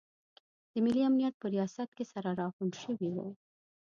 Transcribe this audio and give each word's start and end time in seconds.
د 0.71 0.73
ملي 0.85 1.01
امنیت 1.09 1.35
په 1.37 1.47
ریاست 1.55 1.89
کې 1.97 2.05
سره 2.13 2.29
راغونډ 2.41 2.73
شوي 2.83 3.09
وو. 3.15 3.27